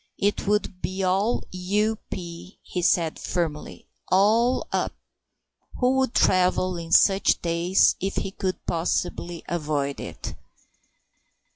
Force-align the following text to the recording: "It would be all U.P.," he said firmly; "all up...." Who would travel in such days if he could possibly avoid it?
"It 0.17 0.47
would 0.47 0.81
be 0.81 1.03
all 1.03 1.43
U.P.," 1.51 2.57
he 2.63 2.81
said 2.81 3.19
firmly; 3.19 3.85
"all 4.09 4.65
up...." 4.71 4.93
Who 5.75 5.91
would 5.97 6.15
travel 6.15 6.75
in 6.75 6.91
such 6.91 7.39
days 7.43 7.95
if 7.99 8.15
he 8.15 8.31
could 8.31 8.65
possibly 8.65 9.43
avoid 9.47 9.99
it? 9.99 10.33